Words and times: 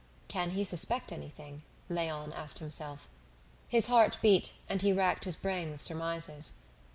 "Can 0.27 0.49
he 0.55 0.63
suspect 0.63 1.11
anything?" 1.11 1.61
Léon 1.87 2.33
asked 2.33 2.57
himself. 2.57 3.07
His 3.69 3.85
heart 3.85 4.17
beat, 4.19 4.53
and 4.67 4.81
he 4.81 4.91
racked 4.91 5.25
his 5.25 5.35
brain 5.35 5.69
with 5.69 5.79
surmises. 5.83 6.53